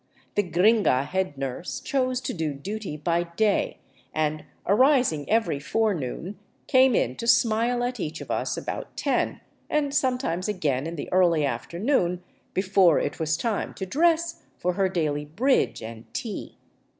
[0.33, 3.77] The" gringa" head nurse chose to do duty by day,
[4.15, 9.93] and arising every forenoon, came in to smile at each of us about ten, and
[9.93, 12.23] sometimes again in the early afternoon,
[12.55, 16.57] before it was time to dress for her daily" bridge" and tea.